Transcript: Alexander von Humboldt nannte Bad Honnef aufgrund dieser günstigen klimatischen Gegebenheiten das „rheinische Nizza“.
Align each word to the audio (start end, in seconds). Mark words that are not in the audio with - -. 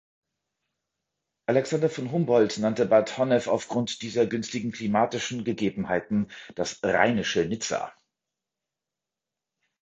Alexander 1.47 1.87
von 1.87 2.11
Humboldt 2.11 2.57
nannte 2.57 2.87
Bad 2.87 3.19
Honnef 3.19 3.47
aufgrund 3.47 4.01
dieser 4.01 4.25
günstigen 4.25 4.71
klimatischen 4.71 5.43
Gegebenheiten 5.43 6.31
das 6.55 6.79
„rheinische 6.81 7.45
Nizza“. 7.45 7.93